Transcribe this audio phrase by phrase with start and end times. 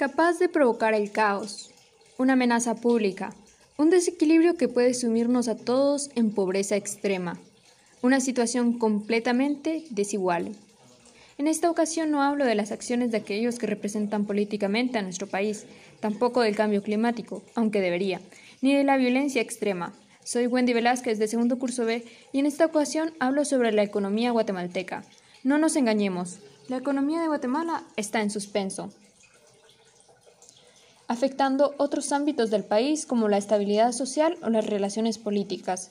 [0.00, 1.70] capaz de provocar el caos,
[2.16, 3.34] una amenaza pública,
[3.76, 7.38] un desequilibrio que puede sumirnos a todos en pobreza extrema,
[8.00, 10.52] una situación completamente desigual.
[11.36, 15.26] En esta ocasión no hablo de las acciones de aquellos que representan políticamente a nuestro
[15.26, 15.66] país,
[16.00, 18.22] tampoco del cambio climático, aunque debería,
[18.62, 19.92] ni de la violencia extrema.
[20.24, 24.30] Soy Wendy Velázquez de segundo curso B y en esta ocasión hablo sobre la economía
[24.30, 25.04] guatemalteca.
[25.44, 26.38] No nos engañemos,
[26.68, 28.94] la economía de Guatemala está en suspenso,
[31.10, 35.90] afectando otros ámbitos del país como la estabilidad social o las relaciones políticas.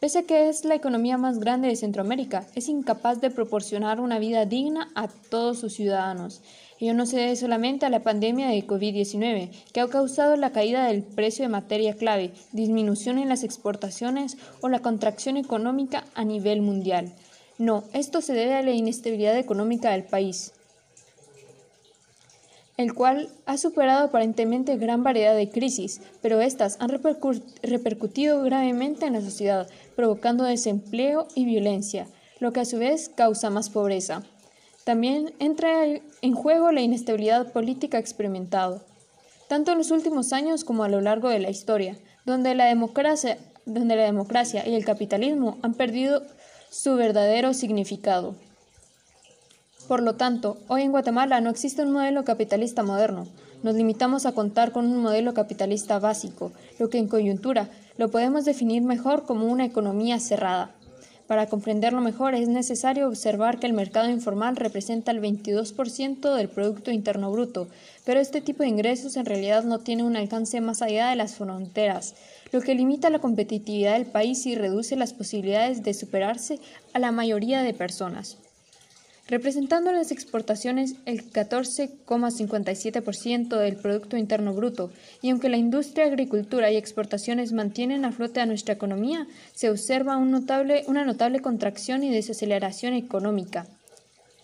[0.00, 4.18] Pese a que es la economía más grande de Centroamérica, es incapaz de proporcionar una
[4.18, 6.40] vida digna a todos sus ciudadanos.
[6.80, 10.86] Ello no se debe solamente a la pandemia de COVID-19, que ha causado la caída
[10.86, 16.62] del precio de materia clave, disminución en las exportaciones o la contracción económica a nivel
[16.62, 17.12] mundial.
[17.58, 20.52] No, esto se debe a la inestabilidad económica del país
[22.76, 26.90] el cual ha superado aparentemente gran variedad de crisis, pero estas han
[27.62, 32.06] repercutido gravemente en la sociedad, provocando desempleo y violencia,
[32.40, 34.22] lo que a su vez causa más pobreza.
[34.84, 38.82] También entra en juego la inestabilidad política experimentada,
[39.48, 43.38] tanto en los últimos años como a lo largo de la historia, donde la democracia,
[43.66, 46.22] donde la democracia y el capitalismo han perdido
[46.70, 48.34] su verdadero significado.
[49.88, 53.26] Por lo tanto, hoy en Guatemala no existe un modelo capitalista moderno.
[53.62, 57.68] Nos limitamos a contar con un modelo capitalista básico, lo que en coyuntura
[57.98, 60.70] lo podemos definir mejor como una economía cerrada.
[61.26, 66.90] Para comprenderlo mejor es necesario observar que el mercado informal representa el 22% del Producto
[66.90, 67.68] Interno Bruto,
[68.06, 71.34] pero este tipo de ingresos en realidad no tiene un alcance más allá de las
[71.34, 72.14] fronteras,
[72.52, 76.58] lo que limita la competitividad del país y reduce las posibilidades de superarse
[76.94, 78.38] a la mayoría de personas
[79.26, 84.90] representando las exportaciones el 14,57% del Producto Interno Bruto,
[85.22, 90.18] y aunque la industria, agricultura y exportaciones mantienen a flote a nuestra economía, se observa
[90.18, 93.66] una notable contracción y desaceleración económica.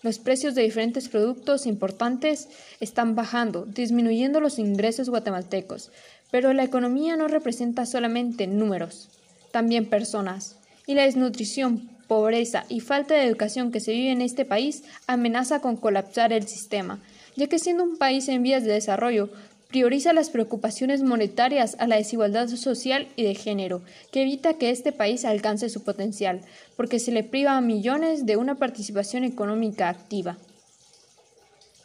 [0.03, 2.47] Los precios de diferentes productos importantes
[2.79, 5.91] están bajando, disminuyendo los ingresos guatemaltecos,
[6.31, 9.09] pero la economía no representa solamente números,
[9.51, 10.55] también personas,
[10.87, 15.61] y la desnutrición pobreza y falta de educación que se vive en este país amenaza
[15.61, 16.99] con colapsar el sistema,
[17.37, 19.29] ya que siendo un país en vías de desarrollo,
[19.69, 24.91] prioriza las preocupaciones monetarias a la desigualdad social y de género, que evita que este
[24.91, 26.41] país alcance su potencial,
[26.75, 30.37] porque se le priva a millones de una participación económica activa.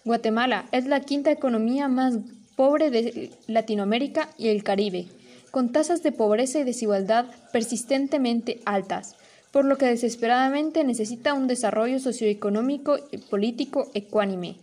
[0.04, 2.14] Guatemala es la quinta economía más
[2.56, 5.06] pobre de Latinoamérica y el Caribe,
[5.52, 9.14] con tasas de pobreza y desigualdad persistentemente altas,
[9.52, 14.56] por lo que desesperadamente necesita un desarrollo socioeconómico y político ecuánime.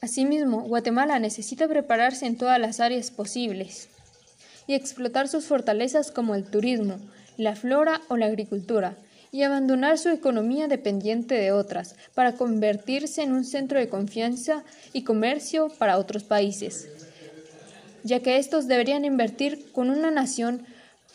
[0.00, 3.88] Asimismo, Guatemala necesita prepararse en todas las áreas posibles
[4.66, 6.98] y explotar sus fortalezas como el turismo,
[7.36, 8.96] la flora o la agricultura,
[9.32, 14.62] y abandonar su economía dependiente de otras, para convertirse en un centro de confianza
[14.92, 16.88] y comercio para otros países,
[18.04, 20.66] ya que estos deberían invertir con una nación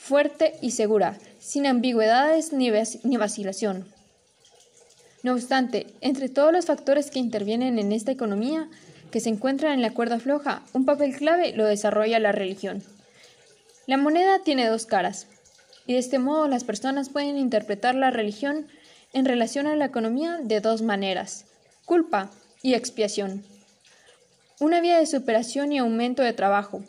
[0.07, 2.69] fuerte y segura, sin ambigüedades ni,
[3.17, 3.85] vacilación.
[5.21, 8.69] No obstante, entre todos los factores que intervienen en esta economía,
[9.11, 12.83] que se encuentran en la cuerda floja, un papel clave lo desarrolla la religión.
[13.85, 15.27] La moneda tiene dos caras,
[15.85, 18.67] y de este modo las personas pueden interpretar la religión
[19.11, 21.43] en relación a la economía de dos maneras,
[21.83, 22.31] culpa
[22.61, 23.43] y expiación.
[24.61, 26.81] Una vía de superación y aumento de trabajo,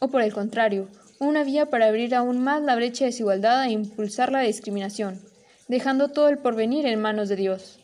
[0.00, 0.88] o por el contrario,
[1.20, 5.20] una vía para abrir aún más la brecha de desigualdad e impulsar la discriminación,
[5.66, 7.78] dejando todo el porvenir en manos de Dios.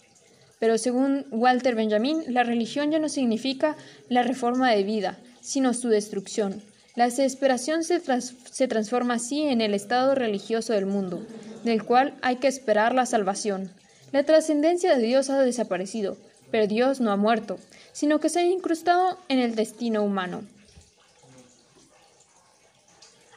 [0.59, 3.77] Pero según Walter Benjamin, la religión ya no significa
[4.09, 6.62] la reforma de vida, sino su destrucción.
[6.95, 11.27] La desesperación se, se transforma así en el estado religioso del mundo,
[11.65, 13.71] del cual hay que esperar la salvación.
[14.12, 16.16] La trascendencia de Dios ha desaparecido,
[16.53, 17.59] pero Dios no ha muerto,
[17.93, 20.42] sino que se ha incrustado en el destino humano.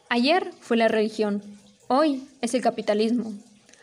[0.10, 1.44] Ayer fue la religión,
[1.90, 3.34] hoy es el capitalismo.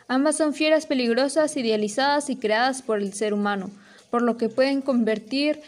[0.09, 3.71] Ambas son fieras peligrosas, idealizadas y creadas por el ser humano,
[4.11, 5.61] por lo que pueden convertir,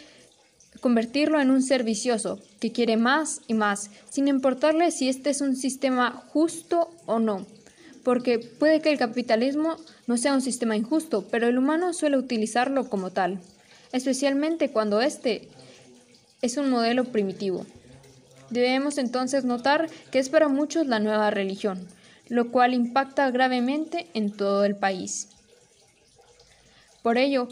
[0.81, 5.41] convertirlo en un ser vicioso, que quiere más y más, sin importarle si este es
[5.41, 7.45] un sistema justo o no.
[8.03, 9.77] Porque puede que el capitalismo
[10.07, 13.39] no sea un sistema injusto, pero el humano suele utilizarlo como tal,
[13.91, 15.49] especialmente cuando este
[16.41, 17.63] es un modelo primitivo.
[18.49, 21.87] Debemos entonces notar que es para muchos la nueva religión,
[22.29, 25.29] lo cual impacta gravemente en todo el país.
[27.01, 27.47] Por ello,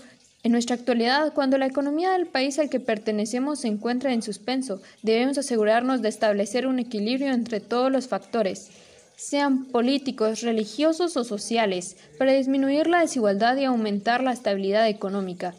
[0.45, 4.79] En nuestra actualidad, cuando la economía del país al que pertenecemos se encuentra en suspenso,
[5.01, 8.69] debemos asegurarnos de establecer un equilibrio entre todos los factores,
[9.15, 15.55] sean políticos, religiosos o sociales, para disminuir la desigualdad y aumentar la estabilidad económica.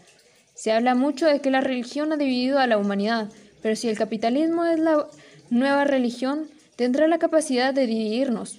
[0.55, 3.29] Se habla mucho de que la religión ha dividido a la humanidad,
[3.63, 5.05] pero si el capitalismo es la
[5.51, 8.59] nueva religión, tendrá la capacidad de dividirnos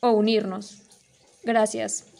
[0.00, 0.82] o unirnos.
[1.44, 2.15] Gracias.